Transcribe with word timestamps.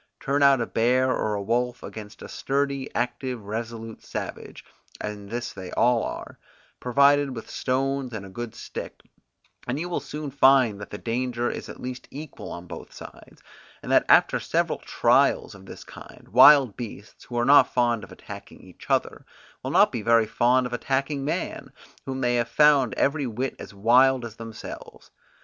Turn 0.19 0.41
out 0.41 0.61
a 0.61 0.65
bear 0.65 1.11
or 1.15 1.35
a 1.35 1.43
wolf 1.43 1.83
against 1.83 2.23
a 2.23 2.27
sturdy, 2.27 2.89
active, 2.95 3.45
resolute 3.45 4.01
savage, 4.03 4.65
(and 4.99 5.29
this 5.29 5.53
they 5.53 5.71
all 5.73 6.01
are,) 6.03 6.39
provided 6.79 7.35
with 7.35 7.47
stones 7.51 8.11
and 8.11 8.25
a 8.25 8.29
good 8.29 8.55
stick; 8.55 8.99
and 9.67 9.79
you 9.79 9.87
will 9.87 9.99
soon 9.99 10.31
find 10.31 10.81
that 10.81 10.89
the 10.89 10.97
danger 10.97 11.51
is 11.51 11.69
at 11.69 11.79
least 11.79 12.07
equal 12.09 12.49
on 12.51 12.65
both 12.65 12.91
sides, 12.91 13.43
and 13.83 13.91
that 13.91 14.05
after 14.09 14.39
several 14.39 14.79
trials 14.79 15.53
of 15.53 15.67
this 15.67 15.83
kind, 15.83 16.27
wild 16.31 16.75
beasts, 16.75 17.25
who 17.25 17.37
are 17.37 17.45
not 17.45 17.71
fond 17.71 18.03
of 18.03 18.11
attacking 18.11 18.59
each 18.61 18.89
other, 18.89 19.23
will 19.61 19.69
not 19.69 19.91
be 19.91 20.01
very 20.01 20.25
fond 20.25 20.65
of 20.65 20.73
attacking 20.73 21.23
man, 21.23 21.71
whom 22.07 22.21
they 22.21 22.37
have 22.37 22.49
found 22.49 22.95
every 22.95 23.27
whit 23.27 23.55
as 23.59 23.71
wild 23.71 24.25
as 24.25 24.37
themselves. 24.37 25.11